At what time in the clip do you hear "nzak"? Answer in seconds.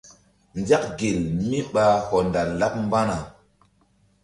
0.59-0.83